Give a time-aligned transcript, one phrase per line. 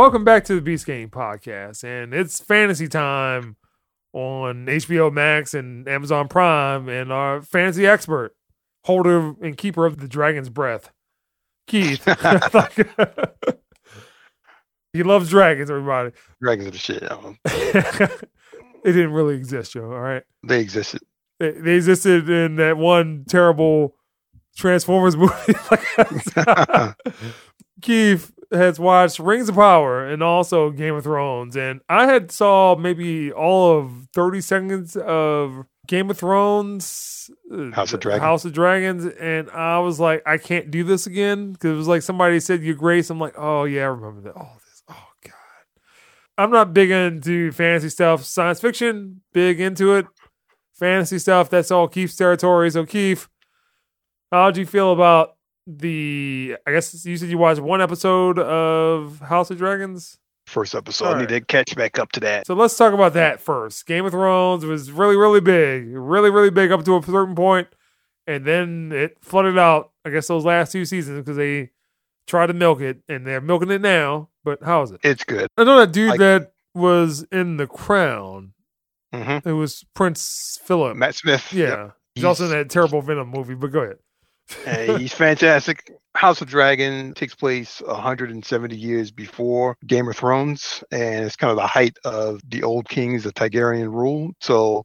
[0.00, 3.56] welcome back to the Beast Game podcast, and it's fantasy time
[4.14, 8.34] on HBO Max and Amazon Prime, and our fantasy expert,
[8.84, 10.90] holder and keeper of the Dragon's Breath,
[11.66, 12.02] Keith.
[14.94, 16.12] he loves dragons, everybody.
[16.40, 17.02] Dragons are the shit.
[17.02, 18.30] It
[18.84, 19.92] didn't really exist, Joe.
[19.92, 21.02] All right, they existed.
[21.38, 23.96] they, they existed in that one terrible
[24.56, 25.52] Transformers movie.
[27.82, 32.76] Keith has watched Rings of Power and also Game of Thrones, and I had saw
[32.76, 38.20] maybe all of thirty seconds of Game of Thrones, uh, House of Dragon.
[38.20, 41.88] House of Dragons, and I was like, I can't do this again because it was
[41.88, 44.34] like somebody said "Your Grace." I'm like, oh yeah, I remember that.
[44.36, 45.32] Oh this, oh god.
[46.38, 50.06] I'm not big into fantasy stuff, science fiction, big into it.
[50.74, 52.70] Fantasy stuff, that's all Keith's territory.
[52.70, 53.28] So Keith,
[54.32, 56.56] how'd you feel about the?
[56.66, 60.18] I guess you said you watched one episode of House of Dragons.
[60.46, 61.04] First episode.
[61.06, 61.38] All I need right.
[61.40, 62.46] to catch back up to that.
[62.46, 63.86] So let's talk about that first.
[63.86, 67.68] Game of Thrones was really, really big, really, really big up to a certain point,
[68.26, 69.92] and then it flooded out.
[70.04, 71.70] I guess those last two seasons because they
[72.26, 74.28] tried to milk it, and they're milking it now.
[74.42, 75.00] But how is it?
[75.04, 75.46] It's good.
[75.56, 78.52] I know that dude Like- that was in The Crown.
[79.12, 80.96] hmm It was Prince Philip.
[80.96, 81.52] Matt Smith.
[81.52, 81.96] yeah, Yep.
[82.14, 83.54] he's also in that terrible Venom movie.
[83.54, 83.98] But go ahead.
[84.66, 85.90] Uh, he's fantastic.
[86.14, 91.56] House of Dragon takes place 170 years before Game of Thrones, and it's kind of
[91.56, 94.32] the height of the old kings, the Targaryen rule.
[94.40, 94.84] So,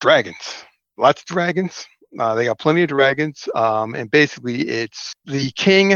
[0.00, 0.64] dragons,
[0.96, 1.86] lots of dragons.
[2.18, 5.94] Uh, they got plenty of dragons, um, and basically, it's the king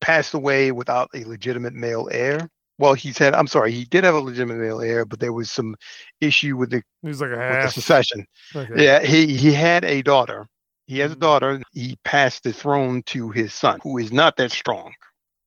[0.00, 2.48] passed away without a legitimate male heir.
[2.78, 3.34] Well, he had.
[3.34, 5.76] I'm sorry, he did have a legitimate male heir, but there was some
[6.20, 8.26] issue with the, He was like a with the succession.
[8.56, 8.84] Okay.
[8.84, 10.46] Yeah, he he had a daughter.
[10.90, 11.62] He has a daughter.
[11.72, 14.92] He passed the throne to his son, who is not that strong.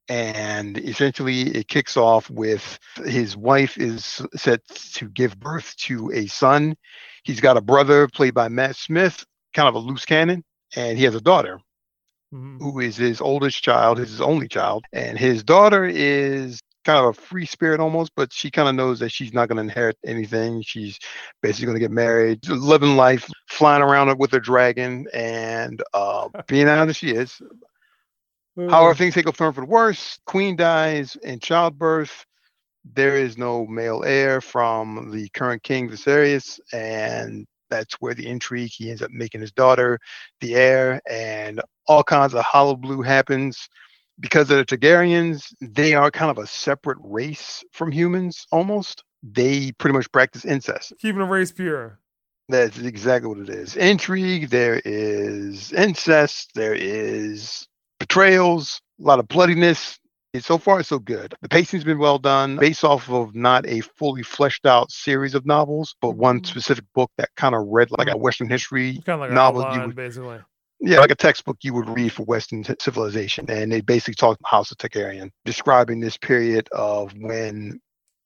[0.07, 6.27] And essentially, it kicks off with his wife is set to give birth to a
[6.27, 6.77] son.
[7.25, 10.45] He's got a brother played by Matt Smith, kind of a loose cannon,
[10.77, 11.59] and he has a daughter
[12.33, 12.59] Mhm.
[12.59, 17.13] who is his oldest child, his only child, and his daughter is kind of a
[17.13, 20.61] free spirit almost, but she kind of knows that she's not going to inherit anything.
[20.61, 20.99] She's
[21.41, 26.67] basically going to get married, living life, flying around with a dragon, and uh, being
[26.67, 27.41] out as she is.
[28.55, 30.19] However, things take a turn for the worse.
[30.25, 32.25] Queen dies in childbirth.
[32.93, 38.71] There is no male heir from the current king Viserys, and that's where the intrigue.
[38.71, 39.97] He ends up making his daughter
[40.39, 43.69] the heir, and all kinds of hollow blue happens
[44.19, 45.53] because of the Targaryens.
[45.61, 49.03] They are kind of a separate race from humans, almost.
[49.23, 50.93] They pretty much practice incest.
[50.99, 51.99] keeping the race pure.
[52.49, 53.75] That's exactly what it is.
[53.77, 57.65] Intrigue, there is incest, there is
[57.99, 59.97] betrayals, a lot of bloodiness.
[60.39, 61.35] So far, so good.
[61.43, 65.45] The pacing's been well done, based off of not a fully fleshed out series of
[65.45, 66.47] novels, but one Mhm.
[66.47, 69.61] specific book that kind of read like a Western history Kind of like a novel.
[69.61, 70.39] You outline, would, basically.
[70.85, 73.49] Yeah, like a textbook you would read for Western civilization.
[73.49, 77.79] And they basically talk about House of Targaryen, describing this period of when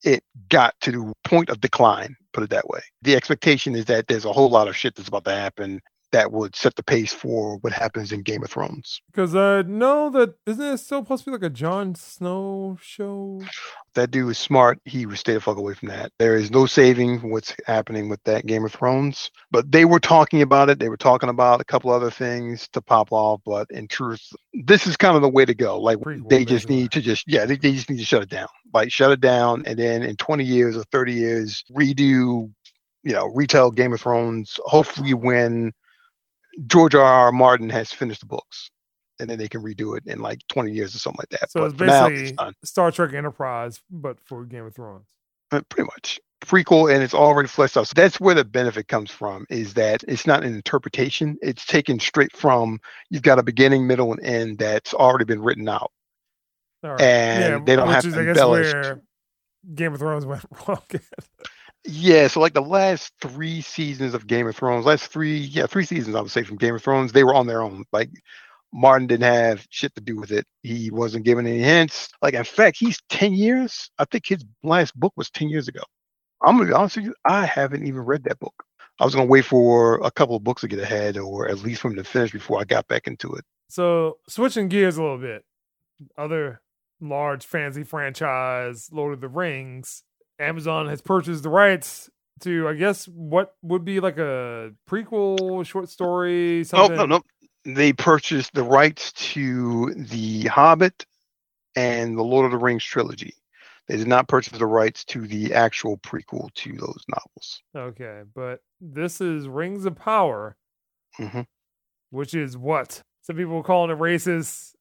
[0.04, 2.82] it got to the point of decline, put it that way.
[3.04, 5.82] The expectation is that there's a whole lot of shit that's about to happen
[6.12, 9.02] that would set the pace for what happens in Game of Thrones.
[9.08, 12.78] Because uh, I know that isn't it still supposed to be like a Jon Snow
[12.82, 13.42] show?
[13.96, 14.80] That dude is smart.
[14.86, 16.12] He would stay the fuck away from that.
[16.20, 19.32] There is no saving what's happening with that Game of Thrones.
[19.52, 20.80] But they were talking about it.
[20.80, 23.42] They were talking about a couple other things to pop off.
[23.46, 24.22] But in truth,
[24.54, 25.80] this is kind of the way to go.
[25.80, 28.30] Like Prequel, they just need to just yeah, they, they just need to shut it
[28.30, 28.48] down.
[28.74, 32.52] Like shut it down, and then in 20 years or 30 years, redo,
[33.04, 34.60] you know, retell Game of Thrones.
[34.66, 35.74] Hopefully, when
[36.66, 37.04] George R.
[37.04, 37.32] R.
[37.32, 38.72] Martin has finished the books,
[39.20, 41.52] and then they can redo it in like 20 years or something like that.
[41.52, 42.54] So but it's now, basically done.
[42.64, 45.06] Star Trek Enterprise, but for Game of Thrones.
[45.50, 49.44] Pretty much prequel and it's already fleshed out so that's where the benefit comes from
[49.50, 52.80] is that it's not an interpretation it's taken straight from
[53.10, 55.92] you've got a beginning middle and end that's already been written out
[56.84, 57.02] right.
[57.02, 58.72] And they don't have is, to embellish.
[58.72, 59.02] where
[59.74, 60.82] Game of Thrones went wrong.
[61.86, 65.86] yeah so like the last three seasons of game of thrones last three yeah three
[65.86, 67.84] seasons i would say from game of thrones they were on their own.
[67.92, 68.10] Like
[68.74, 70.46] martin didn't have shit to do with it.
[70.62, 72.10] He wasn't giving any hints.
[72.22, 75.82] Like in fact he's 10 years i think his last book was 10 years ago.
[76.46, 78.64] I'm gonna be honest with you i haven't even read that book.
[79.00, 81.84] I was gonna wait for a couple of books to get ahead or at least
[81.84, 83.46] him to finish before i got back into it.
[83.70, 85.44] So switching gears a little bit,
[86.18, 86.62] other
[87.00, 90.04] large fantasy franchise, Lord of the Rings.
[90.40, 92.10] Amazon has purchased the rights
[92.42, 96.66] to, I guess, what would be like a prequel short story.
[96.74, 97.22] oh no no.
[97.66, 101.06] They purchased the rights to the hobbit
[101.76, 103.34] and the lord of the rings trilogy.
[103.88, 107.62] They did not purchase the rights to the actual prequel to those novels.
[107.76, 110.58] Okay, but this is Rings of Power,
[111.16, 111.42] hmm
[112.10, 113.02] which is what?
[113.22, 114.74] Some people calling it racist,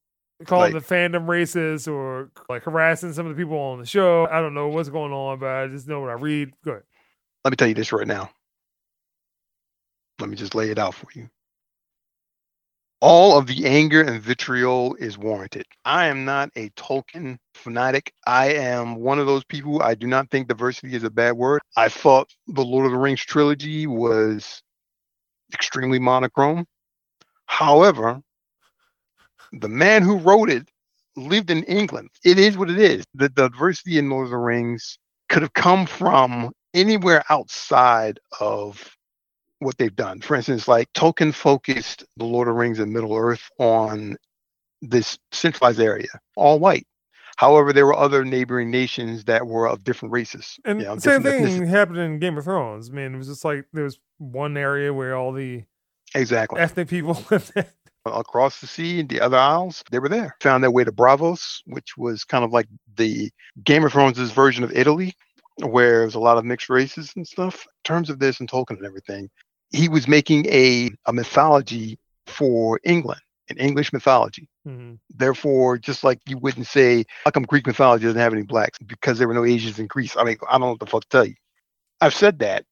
[0.45, 4.27] calling Like- the fandom racist, or like harassing some of the people on the show.
[4.27, 6.53] I don't know what's going on, but I just know what I read.
[6.65, 6.85] Go ahead.
[7.45, 8.31] Let me tell you this right now.
[10.19, 11.29] Let me just lay it out for you.
[13.03, 15.67] All of the anger and vitriol is warranted.
[15.85, 18.13] I am not a Tolkien fanatic.
[18.27, 19.83] I am one of those people.
[19.83, 21.61] I do not think diversity is a bad word.
[21.77, 24.63] I thought the Lord of the Rings trilogy was
[25.53, 26.67] extremely monochrome.
[27.45, 28.21] However,
[29.53, 30.69] the man who wrote it
[31.17, 32.11] lived in England.
[32.25, 33.05] It is what it is.
[33.15, 34.99] The diversity in Lord of the Rings
[35.29, 38.97] could have come from anywhere outside of
[39.61, 40.21] what they've done.
[40.21, 44.17] For instance, like Tolkien focused the Lord of the Rings and Middle Earth on
[44.83, 46.87] this centralized area, all white.
[47.37, 50.59] However, there were other neighboring nations that were of different races.
[50.65, 51.69] And you know, same thing ethnicities.
[51.69, 52.89] happened in Game of Thrones.
[52.91, 55.65] I mean, it was just like there was one area where all the
[56.15, 56.61] Exactly.
[56.61, 57.53] ethnic people lived.
[58.07, 60.37] Across the sea and the other isles, they were there.
[60.41, 63.31] Found their way to Braavos, which was kind of like the
[63.65, 65.15] Game of Thrones' version of Italy,
[65.59, 67.65] where there's a lot of mixed races and stuff.
[67.65, 69.31] In terms of this and Tolkien and everything,
[69.71, 74.49] he was making a, a mythology for England, an English mythology.
[74.67, 74.99] Mhm.
[75.11, 78.79] Therefore, just like you wouldn't say, how come Greek mythology doesn't have any blacks?
[78.87, 80.17] Because there were no Asians in Greece.
[80.17, 81.35] I mean, I don't know what the fuck to tell you.
[82.01, 82.65] I've said that,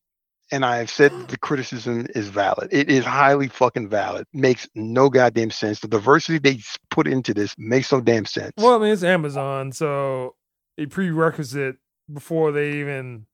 [0.51, 2.69] and I've said the criticism is valid.
[2.71, 4.27] It is highly fucking valid.
[4.33, 5.81] Makes no goddamn sense.
[5.81, 6.61] The diversity they
[6.91, 8.53] put into this makes no damn sense.
[8.57, 10.37] Well, I mean, it's Amazon, so
[10.79, 11.77] a prerequisite
[12.13, 13.27] before they even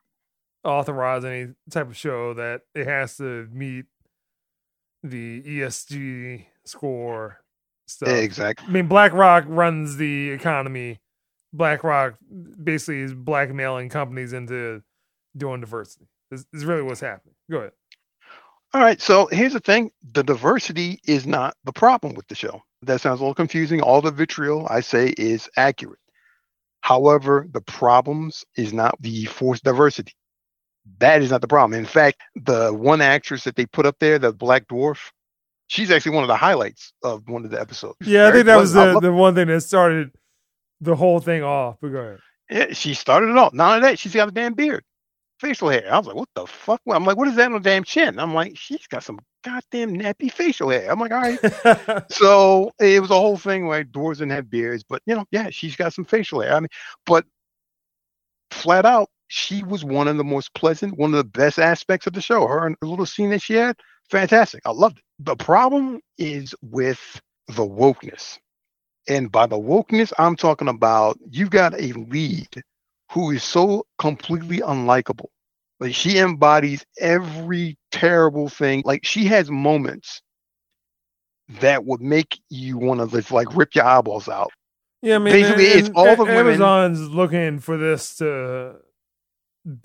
[0.64, 3.86] authorize any type of show that it has to meet
[5.02, 7.40] the ESG score
[7.86, 8.08] stuff.
[8.08, 8.66] exactly.
[8.68, 11.00] I mean, BlackRock runs the economy.
[11.52, 12.16] BlackRock
[12.62, 14.82] basically is blackmailing companies into
[15.36, 16.06] doing diversity.
[16.30, 17.34] Is, is really what's happening.
[17.50, 17.72] Go ahead.
[18.72, 19.00] All right.
[19.00, 22.62] So here's the thing: the diversity is not the problem with the show.
[22.82, 23.80] That sounds a little confusing.
[23.80, 25.98] All the vitriol I say is accurate.
[26.82, 30.12] However, the problems is not the forced diversity.
[30.98, 31.78] That is not the problem.
[31.78, 35.10] In fact, the one actress that they put up there, the Black Dwarf,
[35.66, 37.96] she's actually one of the highlights of one of the episodes.
[38.00, 40.10] Yeah, I think that was the, the one thing that started
[40.80, 41.76] the whole thing off.
[41.82, 42.18] But go ahead.
[42.50, 43.50] Yeah, she started it all.
[43.52, 43.98] None of that.
[43.98, 44.82] She's got a damn beard,
[45.40, 45.92] facial hair.
[45.92, 46.81] I was like, what the fuck?
[46.88, 48.19] I'm like, what is that on the damn chin?
[48.19, 50.90] I'm like, she's got some goddamn nappy facial hair.
[50.90, 52.04] I'm like, all right.
[52.10, 55.48] so it was a whole thing where dwarves didn't have beards, but you know, yeah,
[55.50, 56.54] she's got some facial hair.
[56.54, 56.69] I mean,
[57.06, 57.25] but
[58.50, 62.12] flat out, she was one of the most pleasant, one of the best aspects of
[62.12, 62.46] the show.
[62.46, 63.76] Her and the little scene that she had,
[64.10, 64.60] fantastic.
[64.66, 65.04] I loved it.
[65.20, 68.38] The problem is with the wokeness.
[69.08, 72.62] And by the wokeness, I'm talking about you've got a lead
[73.10, 75.26] who is so completely unlikable.
[75.80, 78.82] Like she embodies every terrible thing.
[78.84, 80.22] Like she has moments
[81.60, 84.50] that would make you want to just like rip your eyeballs out.
[85.02, 88.16] Yeah, I mean, Basically, and- it's and all the A- women- Amazon's looking for this
[88.16, 88.76] to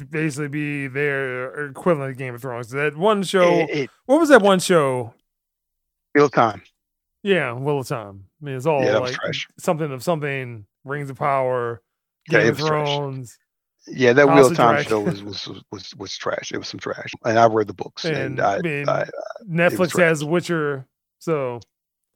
[0.10, 2.70] basically be their equivalent of Game of Thrones.
[2.70, 5.14] That one show, It, it what was that one show?
[6.14, 6.62] real time.
[7.24, 8.26] Yeah, Wheel of Time.
[8.42, 9.48] I mean, it's all Yeah, like trash.
[9.58, 11.82] something of something, Rings of Power,
[12.30, 12.58] Game it of.
[12.58, 13.38] Thrones,
[13.88, 16.52] Yeah, that House real of time show was, was was was trash.
[16.52, 19.06] It was some trash, and I read the books, and, and I, I mean, I
[19.48, 20.88] Netflix has Witcher.
[21.20, 21.60] So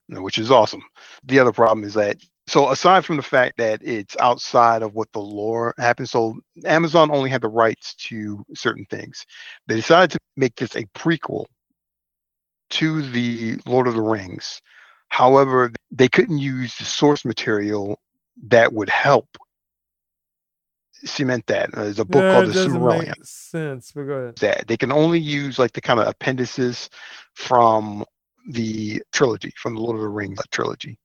[0.09, 0.81] which is awesome.
[1.23, 5.11] The other problem is that so aside from the fact that it's outside of what
[5.11, 9.23] the lore happens, so Amazon only had the rights to certain things.
[9.67, 11.45] They decided to make this a prequel
[12.71, 14.61] to the Lord of the Rings.
[15.09, 17.99] However, they couldn't use the source material
[18.47, 19.27] that would help
[21.05, 21.73] cement that.
[21.73, 23.91] Uh, There's a book yeah, called it The doesn't Silmarillion make sense.
[23.93, 24.35] But go ahead.
[24.37, 26.89] that they can only use like the kind of appendices
[27.35, 28.05] from
[28.49, 30.97] the trilogy, from the Lord of the Rings trilogy.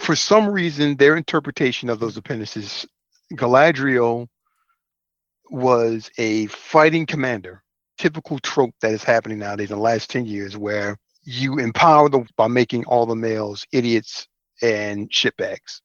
[0.00, 2.86] For some reason, their interpretation of those appendices,
[3.34, 4.28] Galadriel
[5.50, 7.62] was a fighting commander,
[7.98, 12.26] typical trope that is happening nowadays in the last 10 years, where you empower them
[12.36, 14.26] by making all the males idiots
[14.62, 15.80] and shitbags.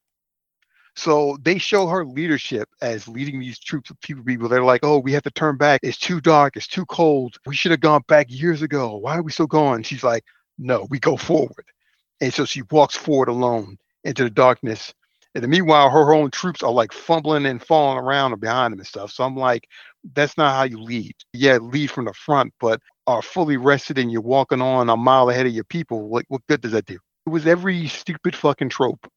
[0.96, 4.22] So they show her leadership as leading these troops of people.
[4.24, 5.80] People they're like, "Oh, we have to turn back.
[5.82, 6.56] It's too dark.
[6.56, 7.36] It's too cold.
[7.46, 8.96] We should have gone back years ago.
[8.96, 10.24] Why are we still going?" She's like,
[10.58, 11.66] "No, we go forward."
[12.20, 14.94] And so she walks forward alone into the darkness.
[15.34, 19.10] And meanwhile, her own troops are like fumbling and falling around behind them and stuff.
[19.10, 19.68] So I'm like,
[20.14, 21.14] that's not how you lead.
[21.32, 25.28] Yeah, lead from the front, but are fully rested and you're walking on a mile
[25.30, 26.08] ahead of your people.
[26.08, 26.98] Like, what good does that do?
[27.26, 29.10] It was every stupid fucking trope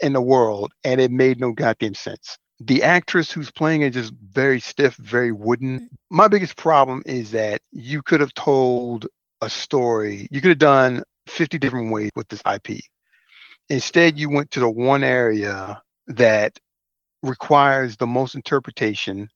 [0.00, 2.38] in the world, and it made no goddamn sense.
[2.60, 5.80] The actress who's playing it just very stiff, very wooden.
[5.80, 6.16] Mm-hmm.
[6.16, 9.06] My biggest problem is that you could have told
[9.42, 10.28] a story.
[10.30, 12.80] You could have done 50 different ways with this IP.
[13.68, 16.58] Instead, you went to the one area that
[17.22, 19.28] requires the most interpretation,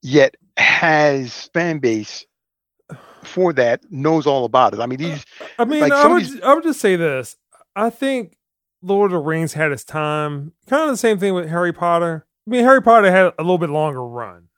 [0.00, 2.24] yet has fan base
[3.24, 4.80] for that, knows all about it.
[4.80, 5.24] I mean, these.
[5.58, 7.36] I mean, like I, would, I would just say this.
[7.74, 8.36] I think
[8.82, 10.52] Lord of the Rings had its time.
[10.68, 12.26] Kind of the same thing with Harry Potter.
[12.46, 14.48] I mean, Harry Potter had a little bit longer run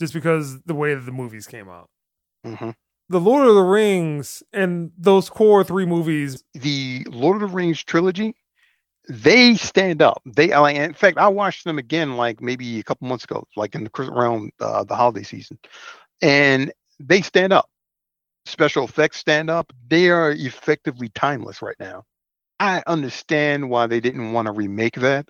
[0.00, 1.90] just because the way that the movies came out.
[2.46, 2.74] Mhm.
[3.08, 7.82] The Lord of the Rings and those core three movies, the Lord of the Rings
[7.84, 8.34] trilogy,
[9.08, 10.22] they stand up.
[10.24, 13.74] They like, in fact, I watched them again like maybe a couple months ago, like
[13.74, 15.58] in the around uh, the holiday season,
[16.22, 17.68] and they stand up.
[18.46, 19.72] Special effects stand up.
[19.88, 22.04] They are effectively timeless right now.
[22.62, 25.28] I understand why they didn't want to remake that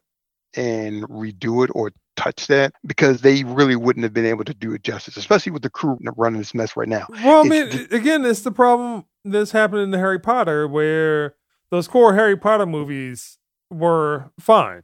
[0.54, 4.74] and redo it or touch that because they really wouldn't have been able to do
[4.74, 7.06] it justice, especially with the crew running this mess right now.
[7.08, 11.36] Well, I mean, It's again, it's the problem that's happened in the Harry Potter where
[11.70, 13.38] those core Harry Potter movies
[13.70, 14.82] were fine.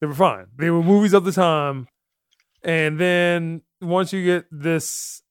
[0.00, 0.46] They were fine.
[0.56, 1.88] They were movies of the time.
[2.62, 5.22] And then once you get this,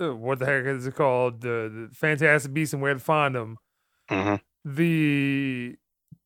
[0.00, 1.40] uh, what the heck is it called?
[1.40, 3.56] The, the Fantastic Beasts and Where to Find Them,
[4.08, 4.40] Mhm.
[4.64, 5.76] The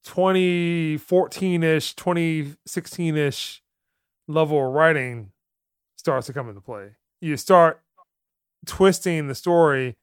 [0.05, 3.62] 2014 ish, 2016 ish
[4.28, 5.33] level of writing
[5.97, 6.90] starts to come into play.
[7.21, 7.81] You start
[8.66, 9.97] twisting the story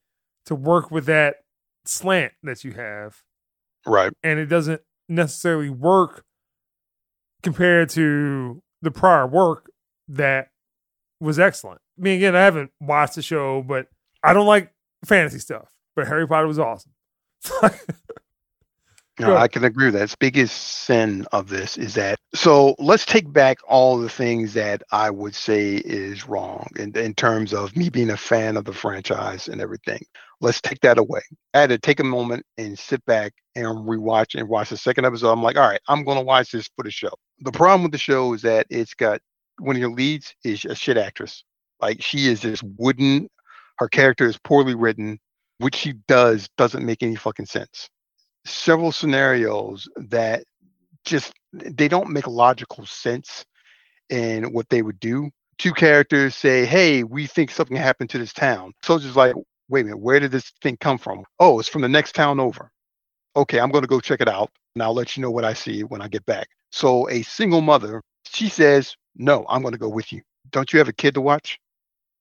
[0.46, 1.38] to work with that
[1.86, 3.22] slant that you have,
[3.86, 4.12] Right.
[4.24, 6.24] and it doesn't necessarily work
[7.42, 9.70] compared to the prior work
[10.08, 10.50] that
[11.20, 11.82] was excellent.
[11.98, 13.88] I mean, again, I haven't watched the show, but
[14.24, 14.74] I don't like
[15.06, 15.70] fantasy stuff.
[15.96, 16.94] But Harry Potter was awesome.
[19.20, 19.38] No, Good.
[19.38, 20.04] I can agree with that.
[20.04, 22.18] Its biggest sin of this is that.
[22.34, 27.14] So let's take back all the things that I would say is wrong in, in
[27.14, 30.02] terms of me being a fan of the franchise and everything.
[30.42, 31.22] Let's take that away.
[31.54, 35.06] I had to take a moment and sit back and rewatch and watch the second
[35.06, 35.32] episode.
[35.32, 37.12] I'm like, all right, I'm going to watch this for the show.
[37.42, 39.22] The problem with the show is that it's got
[39.60, 41.44] one of your leads is a shit actress.
[41.80, 43.30] Like she is just wooden.
[43.78, 45.20] Her character is poorly written.
[45.60, 47.90] What she does doesn't make any fucking sense
[48.46, 50.44] several scenarios that
[51.06, 53.46] just they don't make logical sense
[54.10, 55.30] in what they would do.
[55.58, 59.36] Two characters say, "Hey, we think something happened to this town." Soldier's like,
[59.70, 62.40] "Wait a minute, where did this thing come from?" "Oh, it's from the next town
[62.40, 62.72] over."
[63.36, 65.54] Okay, I'm going to go check it out, and I'll let you know what I
[65.54, 66.50] see when I get back.
[66.72, 70.22] So a single mother, she says, "No, I'm going to go with you."
[70.52, 71.60] Don't you have a kid to watch?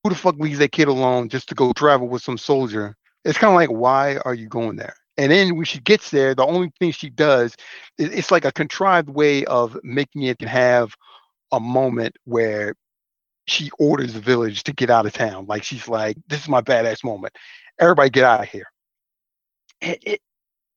[0.02, 2.96] Who the fuck leaves that kid alone just to go travel with some soldier?
[3.24, 4.96] It's kind of like, why are you going there?
[5.22, 7.56] And then when she gets there, the only thing she does,
[7.98, 10.94] it- it's like a contrived way of making it have
[11.52, 12.74] a moment where
[13.46, 15.46] she orders the village to get out of town.
[15.46, 17.34] Like she's like, "This is my badass moment.
[17.80, 18.66] Everybody get out of here."
[19.80, 20.20] It it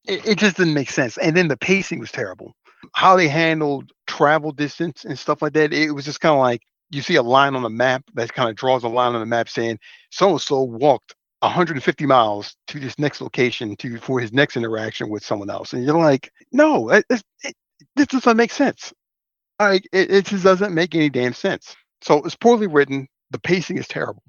[0.08, 1.18] it, it just didn't make sense.
[1.20, 2.54] And then the pacing was terrible.
[2.96, 6.62] How they handled travel distance and stuff like that, it was just kind of like
[6.92, 9.28] you see a line on the map that kind of draws a line on the
[9.28, 9.80] map saying
[10.12, 15.10] so and so walked 150 miles to this next location to for his next interaction
[15.10, 17.56] with someone else, and you're like, no, it, it, it,
[17.96, 18.94] this doesn't make sense.
[19.60, 21.76] Like it, it just doesn't make any damn sense.
[22.02, 23.08] So it's poorly written.
[23.32, 24.24] The pacing is terrible.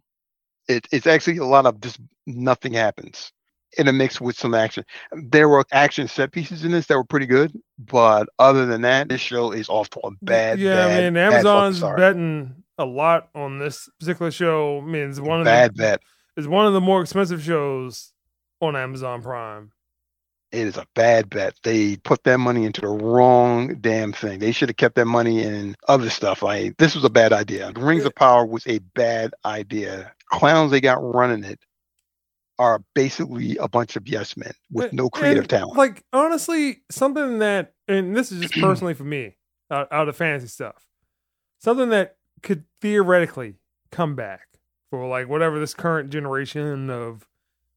[0.69, 3.33] It, it's actually a lot of just nothing happens
[3.79, 4.85] in a mix with some action.
[5.13, 9.09] There were action set pieces in this that were pretty good, but other than that,
[9.09, 13.29] this show is off to a bad, yeah, bad, I mean, Amazon's betting a lot
[13.35, 14.79] on this particular show.
[14.79, 16.01] I mean, it's one of the bad the bet.
[16.37, 18.13] It's one of the more expensive shows
[18.61, 19.73] on Amazon Prime.
[20.53, 21.55] It is a bad bet.
[21.65, 24.39] They put their money into the wrong damn thing.
[24.39, 26.43] They should have kept their money in other stuff.
[26.43, 27.73] Like this was a bad idea.
[27.73, 30.13] The Rings of Power was a bad idea.
[30.31, 31.59] Clowns they got running it
[32.59, 35.77] are basically a bunch of yes men with no creative And, talent.
[35.77, 39.37] Like honestly, something that, and this is just personally for me,
[39.71, 40.87] out, out of fantasy stuff,
[41.59, 43.57] something that could theoretically
[43.91, 44.47] come back
[44.97, 47.27] for like whatever this current generation of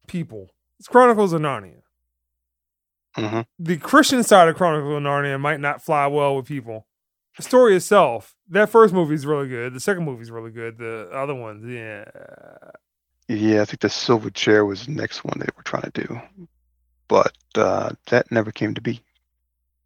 [0.08, 0.50] people.
[0.80, 1.82] It's Chronicles of Narnia.
[3.18, 3.46] Mhm.
[3.58, 6.86] The Christian side of Chronicles of Narnia might not fly well with people.
[7.36, 9.74] The story itself, that first movie is really good.
[9.74, 10.78] The second movie is really good.
[10.78, 12.06] The other ones, yeah.
[13.28, 16.22] Yeah, I think the Silver Chair was the next one they were trying to do,
[17.08, 19.02] but uh, that never came to be.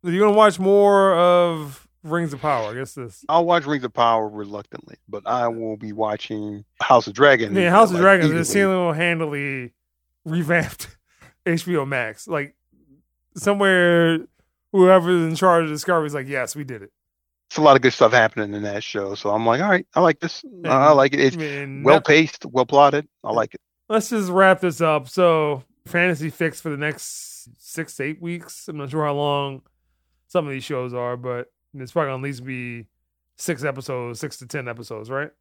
[0.04, 2.72] You're gonna watch more of Rings of Power.
[2.72, 3.24] I guess this.
[3.30, 7.56] I'll watch Rings of Power reluctantly, but I will be watching House of Dragon.
[7.56, 9.74] Yeah, House of like, Dragons is single handedly
[10.26, 10.96] revamped
[11.46, 12.28] HBO Max.
[12.28, 12.56] Like
[13.36, 14.20] somewhere,
[14.72, 16.92] whoever's in charge of Discovery is like, yes, we did it.
[17.50, 19.16] it's a lot of good stuff happening in that show.
[19.16, 20.44] So I'm like, all right, I like this.
[20.66, 21.20] I I like it.
[21.20, 23.08] It's I mean, well paced, well plotted.
[23.24, 23.62] I like it.
[23.90, 25.08] let's just wrap this up.
[25.10, 28.68] So, fantasy fix for the next six to eight weeks.
[28.68, 29.62] I'm not sure how long
[30.28, 32.88] some of these shows are, but it's probably gonna at least be
[33.38, 35.32] six episodes, six to ten episodes, right?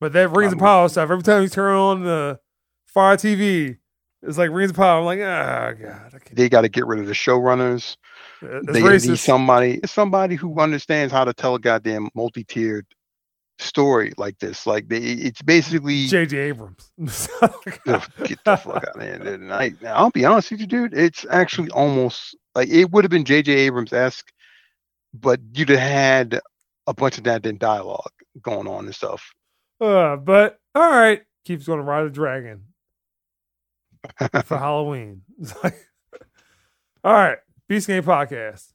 [0.00, 1.10] But that Rings of Power stuff.
[1.10, 2.38] Every time you turn on the
[2.86, 3.78] Fire TV,
[4.22, 5.00] it's like Rings of Power.
[5.00, 6.18] I'm like, ah, god, I.
[6.32, 7.96] They got to get rid of the showrunners.
[8.40, 9.18] It's they need racist.
[9.18, 12.86] somebody somebody who understands how to tell a goddamn multi-tiered
[13.58, 16.36] story like this like they, it's basically J.J.
[16.36, 16.90] Abrams.
[16.98, 19.14] Get the fuck out of here.
[19.14, 23.10] And I, i'll be honest with you dude it's actually almost like it would have
[23.10, 24.30] been jj abrams-esque
[25.20, 26.40] but you'd have had
[26.86, 29.32] a bunch of that in dialogue going on and stuff
[29.80, 32.64] Uh, but all right, Keith's going to ride a dragon
[34.44, 35.22] for Halloween.
[37.04, 38.72] All right, Beast Game Podcast.